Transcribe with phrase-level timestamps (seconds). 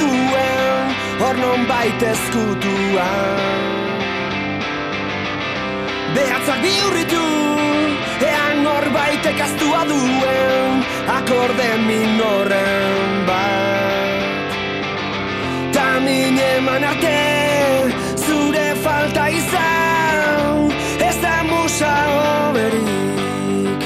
[0.00, 0.84] duen
[1.20, 3.66] hor non baita ezkutuan
[6.14, 7.26] Behatzak bihurritu
[8.30, 10.84] ean hor baita kastua duen
[11.18, 14.48] akorde minoren bat
[15.74, 17.18] Ta min eman arte
[18.24, 20.72] zure falta izan
[21.08, 21.94] ez da musa
[22.46, 23.82] oberik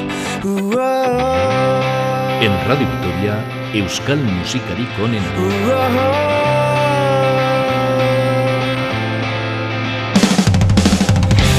[2.42, 5.24] En Radio Victoria, Euskal Musikari Konen.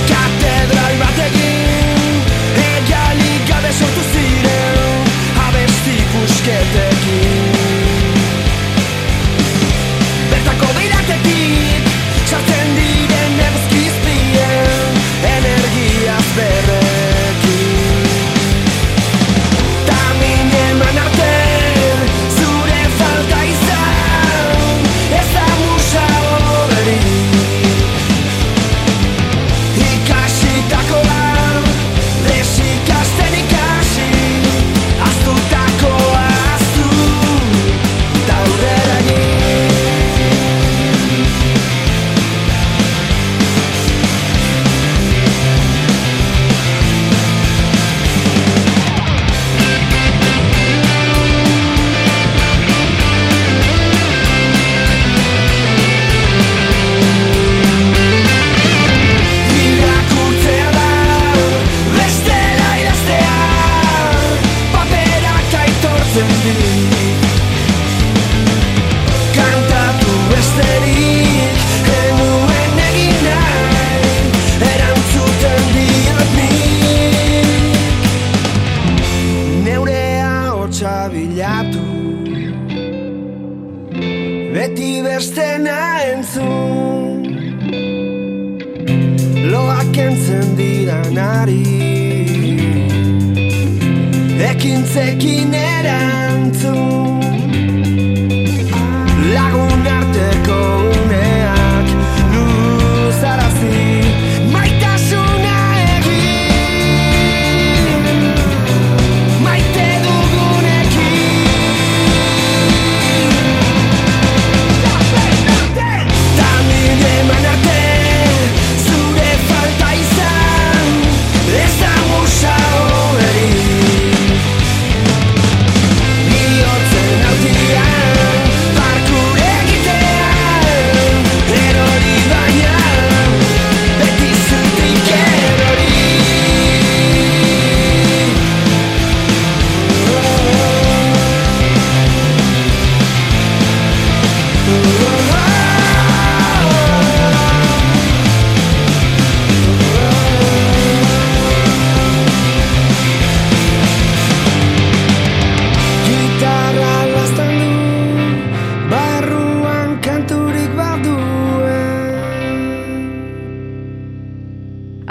[0.09, 2.22] Katedral batekin
[2.70, 5.09] Egalik gabe sortu ziren
[5.48, 6.92] Abesti pusketekin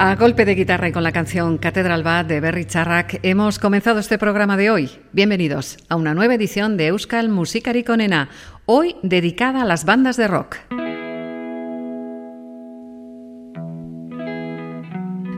[0.04, 4.00] A golpe de guitarra y con la canción Catedral Bad de Berry Charrac hemos comenzado
[4.00, 4.90] este programa de hoy.
[5.12, 8.28] Bienvenidos a una nueva edición de Euskal Musikari Konena,
[8.66, 10.56] hoy dedicada a las bandas de rock.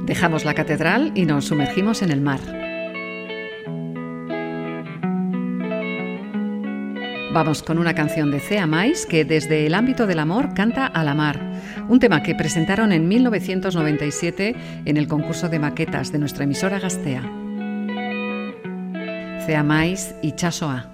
[0.06, 2.63] Dejamos la catedral y nos sumergimos en el mar.
[7.34, 11.02] Vamos con una canción de Cea Mais que desde el ámbito del amor canta a
[11.02, 11.40] la mar,
[11.88, 17.22] un tema que presentaron en 1997 en el concurso de maquetas de nuestra emisora Gastea.
[19.46, 20.86] Cea Mais y Chasoa.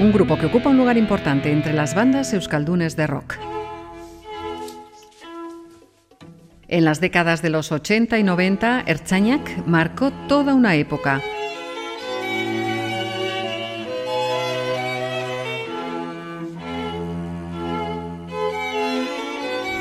[0.00, 3.36] Un grupo que ocupa un lugar importante entre las bandas euskaldunes de rock.
[6.68, 11.20] En las décadas de los 80 y 90, Erchañak marcó toda una época.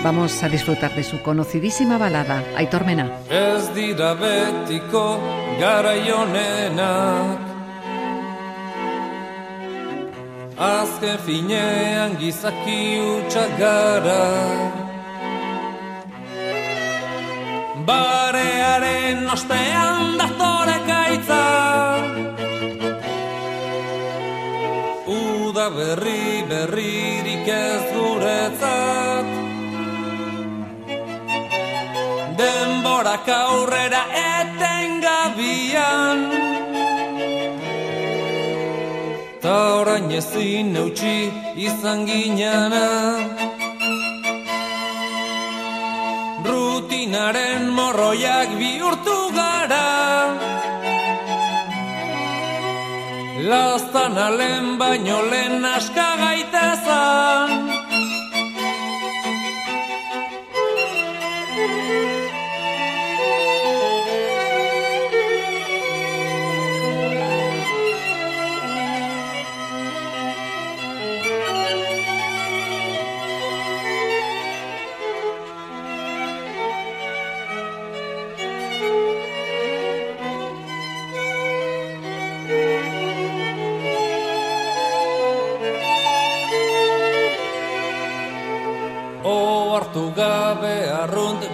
[0.04, 3.12] Vamos a disfrutar de su conocidísima balada, Aitor Mena.
[10.60, 14.24] Azken finean gizaki utxak gara.
[17.88, 21.46] Barearen ostean datore kaitza
[25.08, 29.28] Uda berri berririk ez guretzat.
[32.36, 36.20] Denborak aurrera etengabian
[39.42, 41.32] Ta orain ezin eutxi
[41.68, 42.88] izan ginana
[46.48, 49.88] Rutinaren morroiak bihurtu gara.
[53.50, 57.79] Lastan alen baino lehen aska gaitezan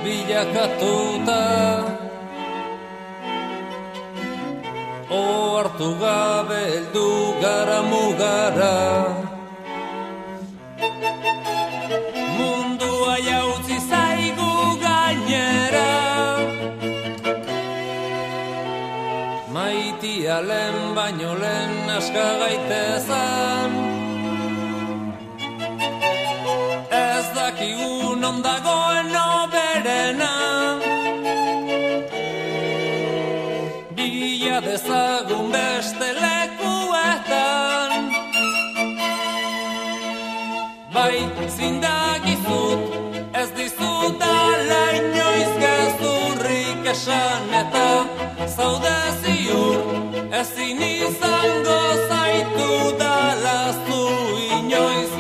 [0.06, 1.42] bilakatuta
[5.10, 7.10] Ohartu gabe heldu
[7.42, 8.78] gara mugara.
[12.38, 14.52] Mundua jautzi zaigu
[14.84, 15.92] gainera.
[19.56, 23.72] Maitia lehen baino lehen aska gaitezan.
[27.06, 29.16] Ez dakigu non dagoen
[29.86, 30.80] oberena
[33.96, 37.92] Bila dezagun beste lekuetan.
[40.94, 41.18] Bai
[41.58, 42.82] zindagizut
[43.42, 47.90] ez dizut ala inoiz gezurrik esan eta
[48.56, 49.78] zaude ziur
[50.42, 54.02] ezin izango zaitu dalaztu
[54.60, 55.12] inoiz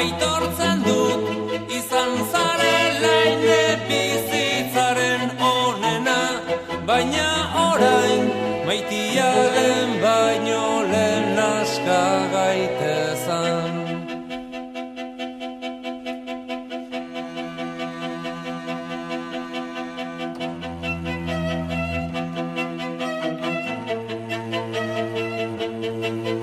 [0.00, 1.20] aitortzen dut
[1.80, 4.03] izan zarela ine bizitzaren onena
[6.94, 8.26] baina orain
[8.66, 12.02] maitiaren baino lehen aska
[12.34, 13.74] gaitezan.
[26.14, 26.33] bai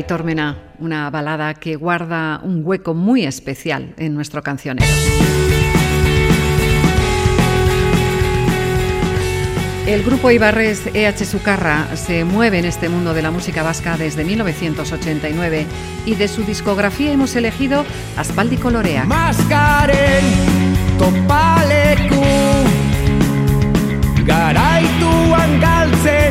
[0.00, 4.90] Aitor Mena, una balada que guarda un hueco muy especial en nuestro cancionero.
[9.86, 14.24] El grupo Ibarres EH Sucarra se mueve en este mundo de la música vasca desde
[14.24, 15.66] 1989
[16.06, 17.84] y de su discografía hemos elegido
[18.16, 19.04] Aspaldi Colorea.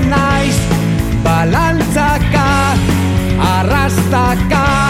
[0.09, 0.68] Naiz
[3.89, 4.88] hasta acá.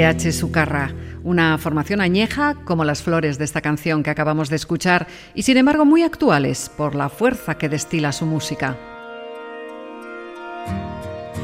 [0.00, 5.06] EH Sucarra, una formación añeja como las flores de esta canción que acabamos de escuchar
[5.34, 8.78] y sin embargo muy actuales por la fuerza que destila su música.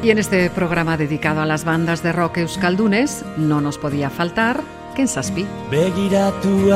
[0.02, 4.60] Y en este programa dedicado a las bandas de rock euskaldunes no nos podía faltar
[4.94, 5.46] Ken Saspi.
[5.70, 6.70] Begiratu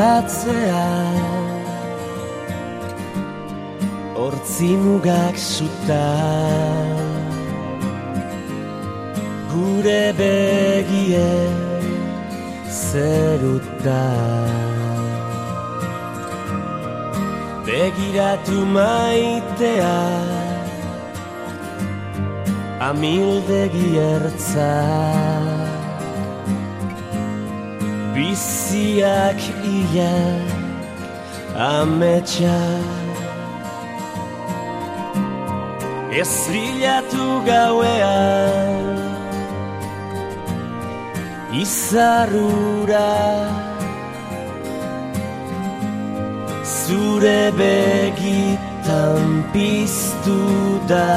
[10.18, 11.69] begie
[12.70, 14.06] zeruta.
[17.66, 19.98] Begiratu maitea
[22.88, 24.74] amildegi ertza.
[28.14, 29.40] Biziak
[29.74, 30.14] ia
[31.54, 32.58] ametsa.
[36.10, 39.09] Ez bilatu gauean
[41.52, 43.10] Izarrura.
[46.62, 50.38] Zure begitan piztu
[50.86, 51.10] da.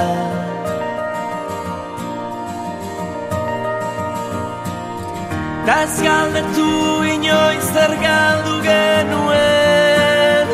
[5.68, 6.72] Da ez galdetu
[7.14, 10.48] inoiz zer galdu genuen.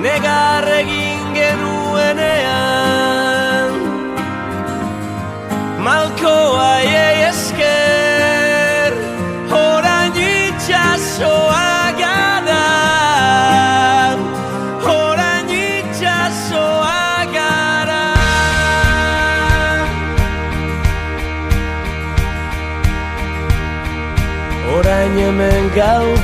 [0.00, 0.64] Negar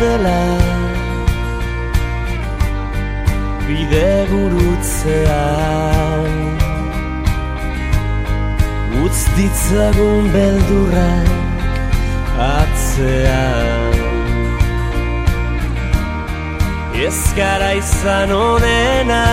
[0.06, 0.40] gaudela
[3.66, 6.32] Bide gurutzean
[9.04, 11.12] Utz ditzagun beldurra
[12.36, 13.94] atzean.
[17.06, 19.24] Ez gara izan onena.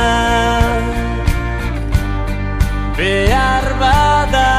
[2.97, 4.51] Behar bada.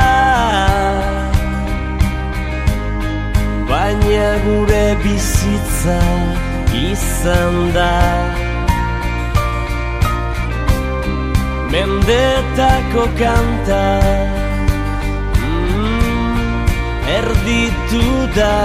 [3.71, 5.74] Baina gure bizitza
[6.75, 7.93] izan da
[11.73, 14.01] Mendetako kanta
[15.37, 16.67] mm,
[17.17, 18.57] erditu da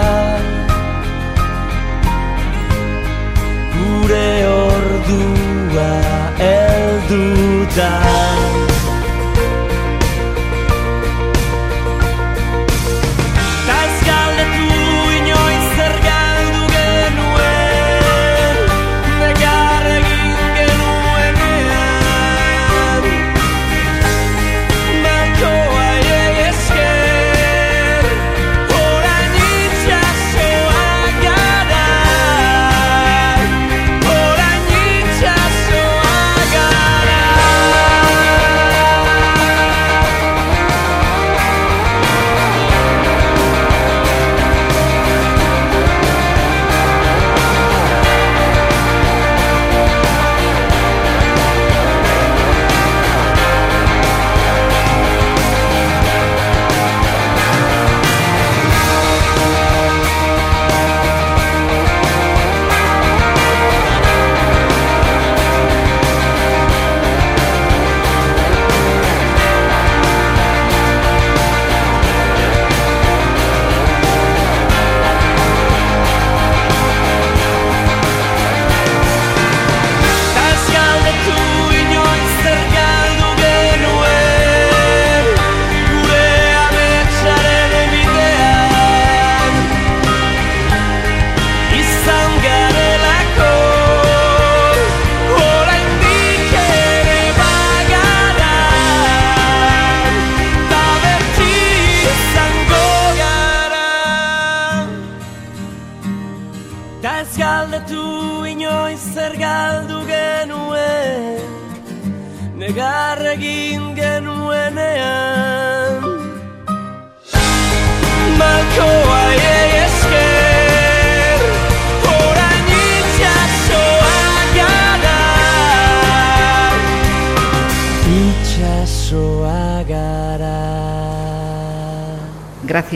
[3.74, 5.92] Gure ordua
[6.40, 8.59] eldu da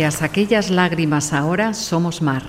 [0.04, 2.44] Aquellas lágrimas ahora somos mar.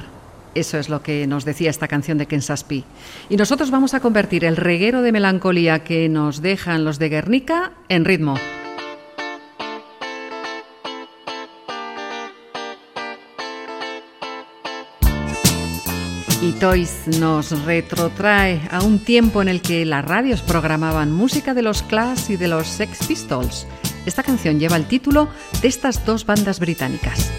[0.57, 2.83] Eso es lo que nos decía esta canción de Kensaspi.
[3.29, 7.71] Y nosotros vamos a convertir el reguero de melancolía que nos dejan los de Guernica
[7.89, 8.35] en ritmo.
[16.43, 21.63] Y Toys nos retrotrae a un tiempo en el que las radios programaban música de
[21.63, 23.65] los Clash y de los Sex Pistols.
[24.07, 25.29] Esta canción lleva el título
[25.63, 27.33] de estas dos bandas británicas.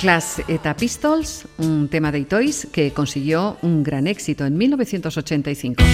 [0.00, 5.84] Clash eta Pistols, un tema de Toys que consiguió un gran éxito en 1985.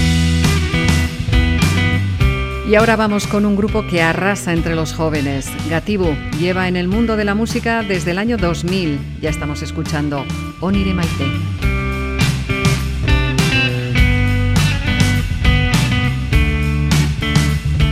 [2.71, 5.51] Y ahora vamos con un grupo que arrasa entre los jóvenes.
[5.69, 9.19] Gatibu lleva en el mundo de la música desde el año 2000.
[9.21, 10.25] Ya estamos escuchando
[10.61, 11.27] Onire Maite.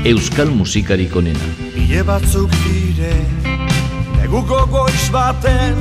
[0.05, 1.40] Euskal musikari konena.
[4.35, 5.77] Neguko goiz baten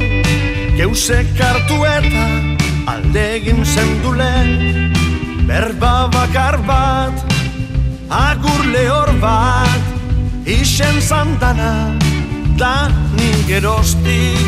[0.78, 2.26] Geusek hartu eta
[2.92, 4.94] Aldegin zendulen
[5.48, 7.34] Berba bakar bat
[8.14, 11.98] Agur lehor bat Ixen zandana
[12.54, 14.46] Da nigerostik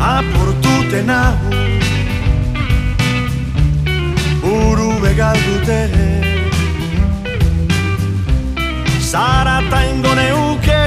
[0.00, 1.36] Aportuten hau
[4.48, 6.27] Uru begaldute
[9.08, 10.82] Zara ta ingone uke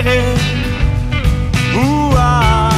[1.74, 2.70] Ua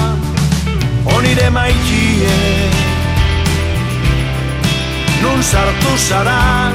[1.16, 2.38] Onire maikie.
[5.22, 6.72] Nun sartu zara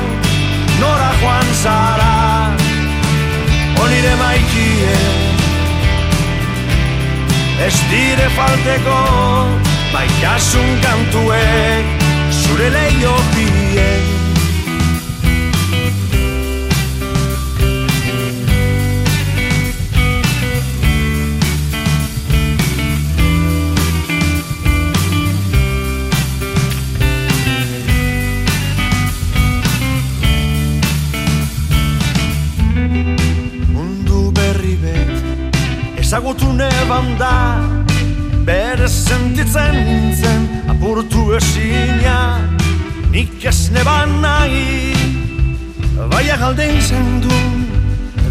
[0.80, 2.12] Nora joan zara.
[3.82, 4.98] Onire maikie.
[7.66, 8.98] Ez dire falteko
[9.92, 11.86] Baitasun kantuek
[12.42, 13.57] Zure leio biek
[37.18, 37.78] da.
[38.48, 42.40] Bere sentitzen nintzen apurtu esina
[43.12, 44.94] Nik ez neban nahi
[46.12, 47.40] Baia galdein zendu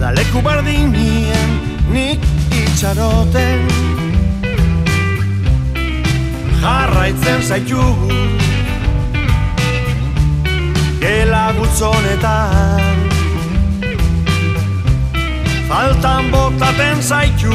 [0.01, 1.53] Da leku bardinien
[1.93, 3.61] nik itxaroten.
[6.61, 8.17] Jarraitzen zaitugu
[11.03, 13.05] Gela gutzonetan
[15.69, 17.53] Faltan botaten zaitu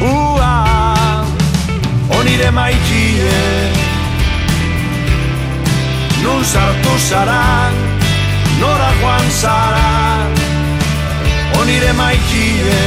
[0.00, 1.24] Ua
[2.18, 3.36] Onire maikie
[6.22, 7.70] Nun sartu zara
[8.60, 10.26] Nora joan zara
[11.60, 12.82] Onire maikie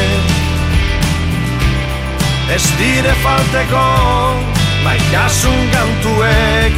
[2.56, 3.88] Ez dire falteko
[4.84, 6.74] Baitasun gantuek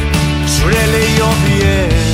[0.46, 2.11] Zure leio biek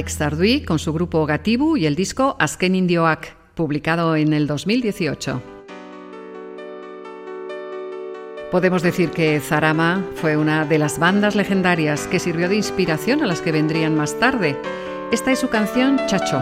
[0.00, 5.42] Alex con su grupo Gatibu y el disco Asken Indioak, publicado en el 2018.
[8.50, 13.26] Podemos decir que Zarama fue una de las bandas legendarias que sirvió de inspiración a
[13.26, 14.56] las que vendrían más tarde.
[15.12, 16.40] Esta es su canción Chacho.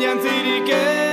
[0.00, 1.09] Albarka zarra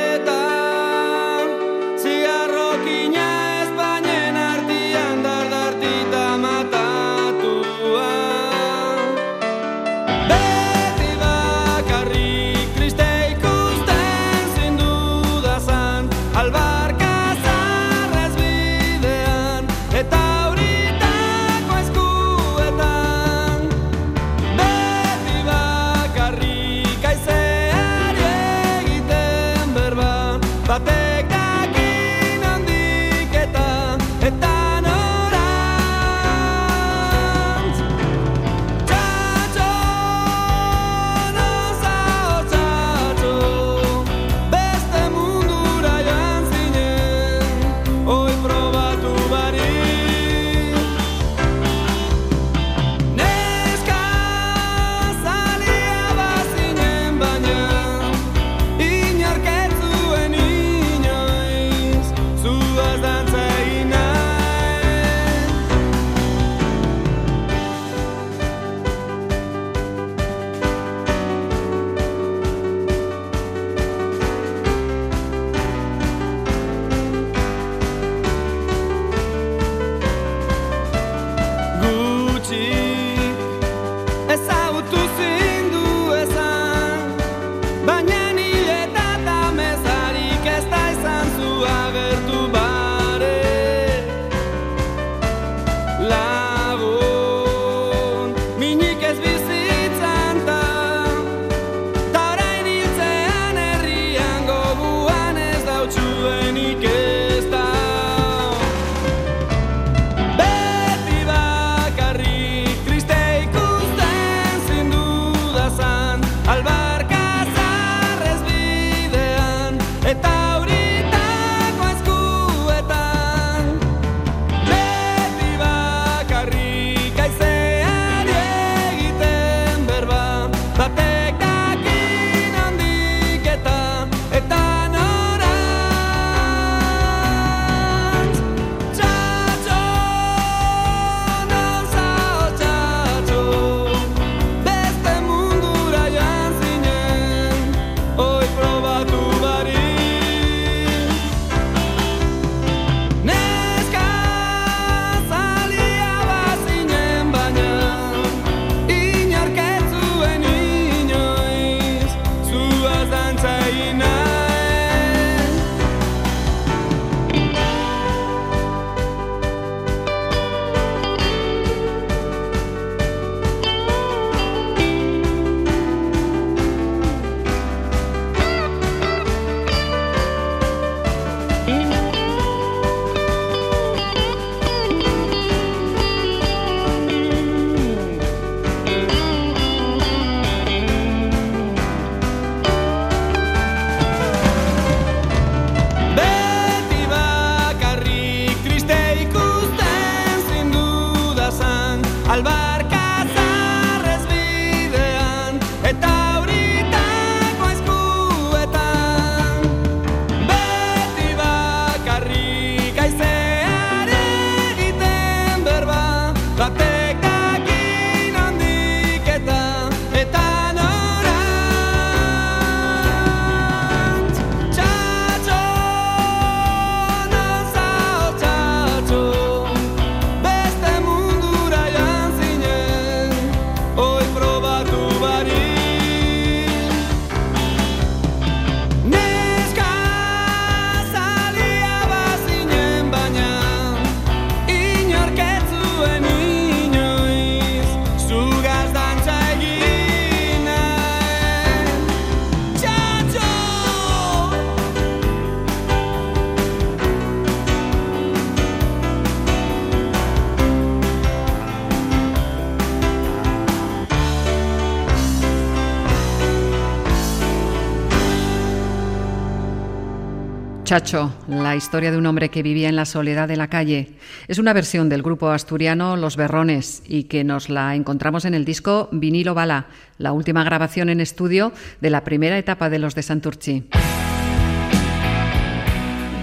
[270.88, 274.14] Muchacho, la historia de un hombre que vivía en la soledad de la calle.
[274.48, 278.64] Es una versión del grupo asturiano Los Berrones y que nos la encontramos en el
[278.64, 283.24] disco Vinilo Bala, la última grabación en estudio de la primera etapa de los de
[283.24, 283.84] Santurchi.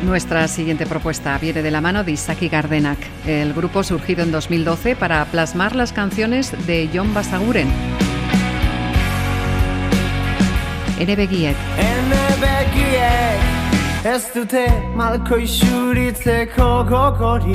[0.04, 4.94] Nuestra siguiente propuesta viene de la mano de Isaki Gardenak, el grupo surgido en 2012
[4.94, 7.68] para plasmar las canciones de John Basaguren.
[10.98, 11.56] Begiek.
[14.04, 17.54] Ez dute malko isuritzeko gogori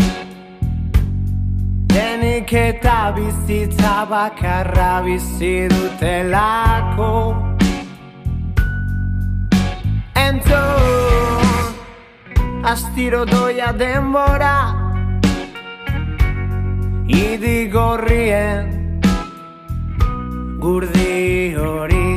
[1.91, 7.11] Denik eta bizitza bakarra bizi dutelako
[10.19, 11.75] Entzun,
[12.63, 14.57] astiro doia denbora.
[17.07, 18.69] Idi gorrien
[20.59, 22.11] gurdi hori.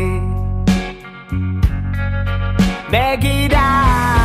[2.93, 4.22] Begira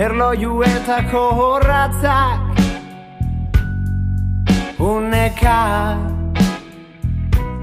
[0.00, 2.46] erlojuetako horratzak
[4.80, 5.96] Uneka,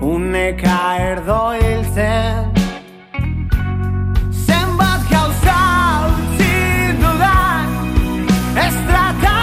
[0.01, 2.51] uneka erdo hiltzen.
[4.45, 5.57] Zenbat gauza
[6.11, 6.53] utzi
[7.01, 7.73] dudan
[8.59, 9.36] bazterretan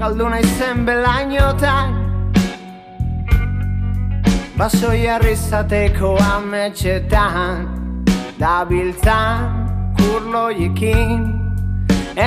[0.00, 1.88] galdu nahi zen belainotan
[4.58, 7.66] Baso jarrizateko ametxetan
[8.40, 9.36] Dabiltzan
[9.98, 11.20] kurloikin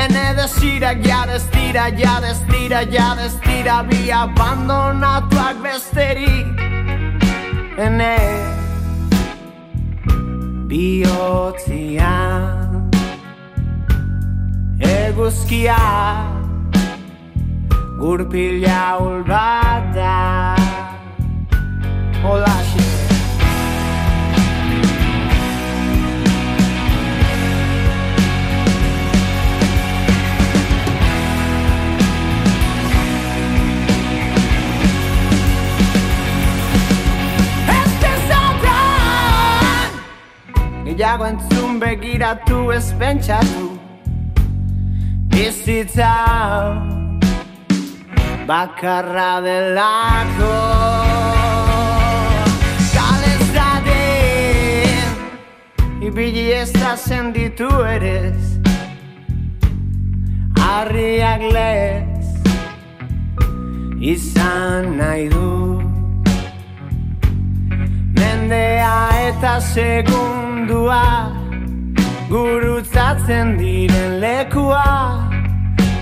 [0.02, 6.38] Ene desira jadez dira, jadez dira, jadez dira Bi abandonatuak besteri.
[7.88, 8.16] Ene
[10.70, 12.14] bihotzian
[14.80, 16.43] Eguzkiak
[18.04, 20.56] gurpila ulbat da
[22.32, 22.84] Olaxe
[37.72, 39.88] Ez dezatan
[40.86, 43.72] Gehiago entzun begiratu ez pentsatu.
[45.32, 46.12] Bizitza.
[46.28, 47.03] hau
[48.48, 50.56] bakarra delako
[52.96, 55.12] Kalez dadin
[56.02, 58.60] Ibili ez da senditu erez
[60.60, 62.24] Arriak lez
[64.04, 65.80] Izan nahi du.
[68.20, 68.98] Mendea
[69.30, 71.32] eta segundua
[72.28, 74.84] Gurutzatzen diren lekua.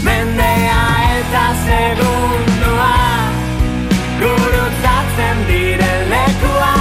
[0.05, 0.82] Mendea
[1.16, 2.98] eta segundua
[4.20, 6.76] Gurutzatzen diren lekua.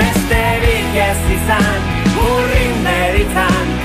[0.00, 1.80] Besterik ez izan
[2.26, 3.77] Urrinder izan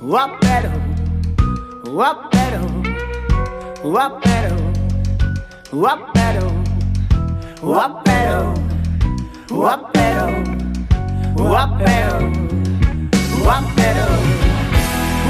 [0.00, 0.72] Guapero,
[1.92, 2.64] guapero,
[3.82, 4.58] guapero,
[5.72, 6.13] guapero
[7.64, 8.54] wapero,
[9.50, 10.26] wapero,
[11.36, 12.18] wapero,
[13.44, 14.08] wapero,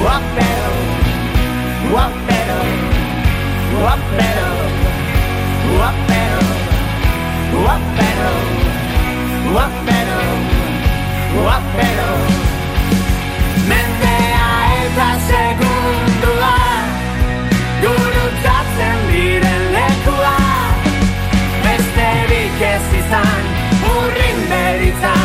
[0.05, 0.75] wapero,
[1.95, 2.61] wapero,
[3.85, 4.51] wapero,
[5.79, 6.41] wapero,
[7.65, 8.33] wapero,
[9.55, 10.21] wapero,
[11.47, 12.54] wapero.
[25.01, 25.24] time.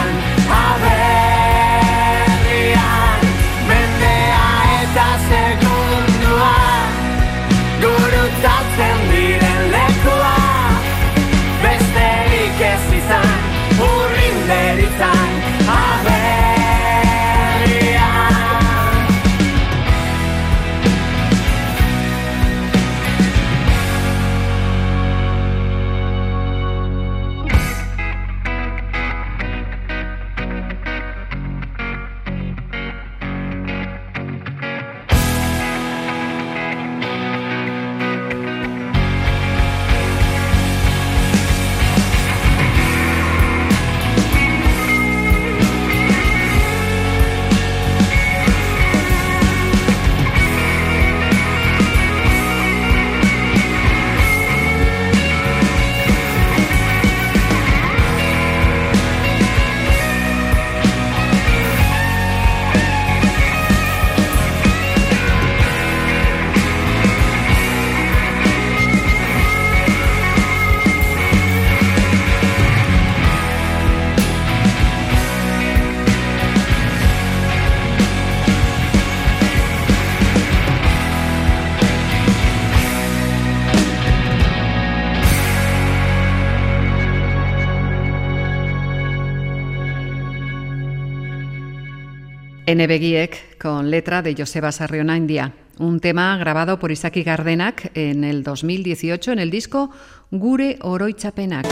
[92.80, 92.88] N.
[92.88, 99.34] Beguiek, con letra de Joseba Sarrionandia, un tema grabado por Isaki Gardenak en el 2018
[99.34, 99.89] en el disco
[100.32, 101.67] Gure Oroitzapenak.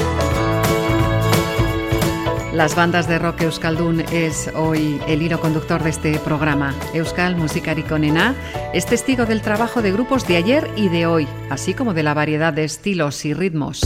[2.52, 6.76] Las bandas de rock Euskaldun es hoy el hilo conductor de este programa.
[6.94, 8.36] Euskal Musikarikonena
[8.74, 12.16] es testigo del trabajo de grupos de ayer y de hoy, así como de la
[12.16, 13.80] variedad de estilos y ritmos.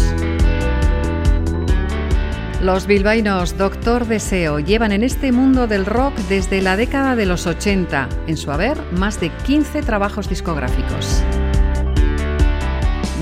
[2.62, 7.48] Los bilbaínos Doctor Deseo llevan en este mundo del rock desde la década de los
[7.48, 11.24] 80, en su haber más de 15 trabajos discográficos.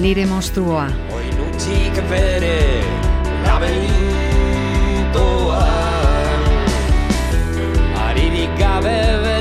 [0.02, 0.90] Nire Monstrua.
[8.66, 9.40] Gabe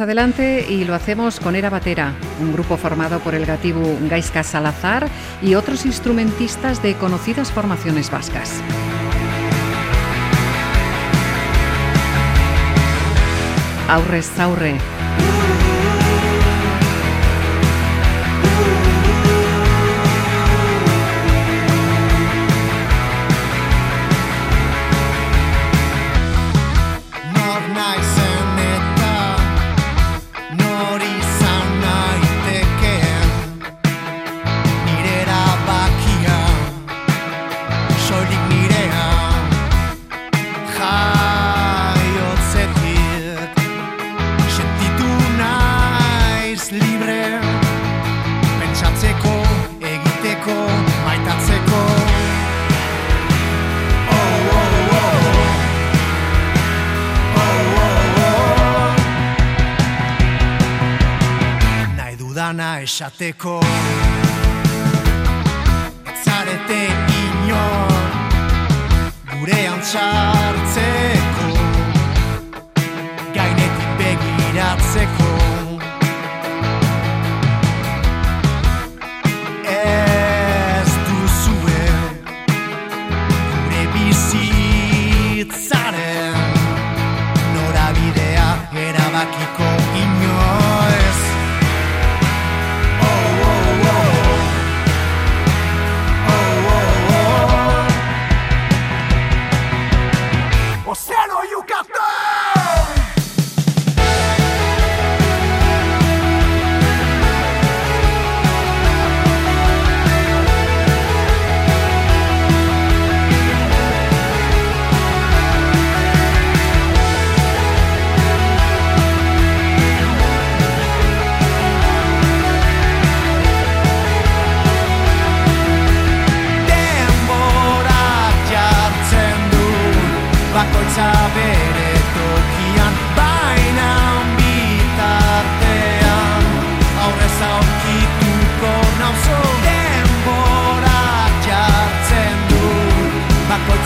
[0.00, 5.08] Adelante y lo hacemos con Era Batera, un grupo formado por el gatibu Gaisca Salazar
[5.42, 8.62] y otros instrumentistas de conocidas formaciones vascas.
[13.88, 15.01] Aurrez aurre.
[62.82, 63.60] Esateko
[66.24, 66.80] Zarete
[67.22, 68.16] inor
[69.34, 71.48] gurean txartzeko
[73.36, 75.31] Gainetik begiratzeko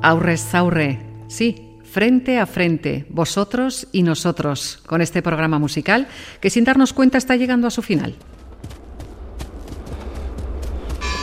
[0.07, 6.07] Aurres Aurre, sí, frente a frente, vosotros y nosotros, con este programa musical
[6.41, 8.15] que sin darnos cuenta está llegando a su final.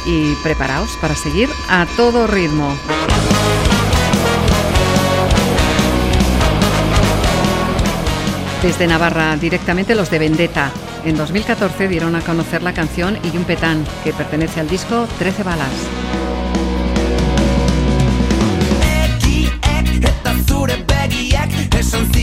[0.05, 2.75] Y preparaos para seguir a todo ritmo.
[8.61, 10.73] Desde Navarra, directamente los de Vendetta.
[11.05, 16.22] En 2014 dieron a conocer la canción Iyumpetán, que pertenece al disco 13 balas.
[21.93, 22.22] calzoncillo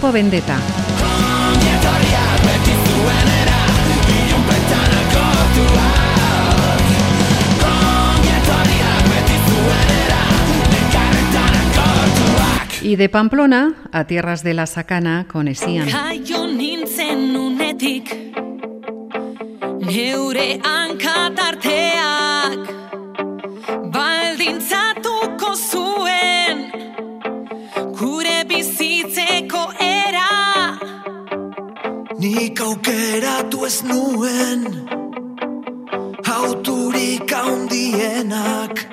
[0.00, 0.56] Grupo Vendetta.
[12.80, 15.88] Y de Pamplona a tierras de la Sacana con Esian.
[19.80, 22.58] Neure hankatarteak
[23.90, 25.87] Baldintzatuko zuen
[32.60, 34.62] aukeratu ez nuen
[36.26, 38.84] Hauturik haundienak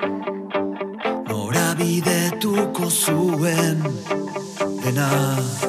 [1.28, 3.82] Nora bidetuko zuen
[4.84, 5.65] Denak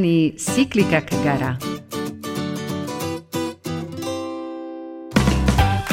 [0.00, 1.58] Y Cíclicak Gara.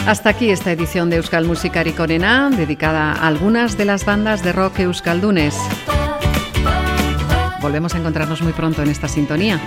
[0.08, 4.54] Hasta aquí esta edición de Euskal Musikari Konena, dedicada a algunas de las bandas de
[4.54, 5.58] rock euskaldunes.
[7.62, 9.60] Volvemos a encontrarnos muy pronto en esta sintonía.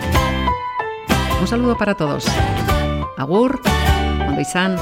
[1.39, 2.27] Un saludo para todos.
[3.19, 3.61] Agur,
[4.27, 4.77] Ondo izan.